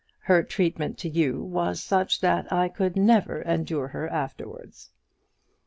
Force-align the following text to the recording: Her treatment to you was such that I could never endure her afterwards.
Her 0.21 0.41
treatment 0.41 0.97
to 0.97 1.09
you 1.09 1.43
was 1.43 1.79
such 1.79 2.21
that 2.21 2.51
I 2.51 2.69
could 2.69 2.95
never 2.95 3.43
endure 3.43 3.89
her 3.89 4.07
afterwards. 4.09 4.89